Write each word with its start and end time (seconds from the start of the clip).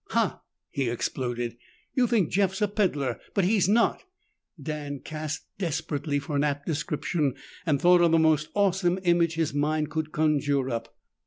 "Ha!" 0.09 0.41
he 0.71 0.89
exploded. 0.89 1.57
"You 1.93 2.07
think 2.07 2.31
Jeff's 2.31 2.59
a 2.59 2.67
peddler, 2.67 3.19
but 3.35 3.43
he's 3.45 3.69
not." 3.69 4.03
Dan 4.59 4.97
cast 5.01 5.41
desperately 5.59 6.17
for 6.17 6.35
an 6.35 6.43
apt 6.43 6.65
description 6.65 7.35
and 7.67 7.79
thought 7.79 8.01
of 8.01 8.11
the 8.11 8.17
most 8.17 8.49
awesome 8.55 8.97
image 9.03 9.35
his 9.35 9.53
mind 9.53 9.91
could 9.91 10.11
conjure 10.11 10.71
up. 10.71 10.95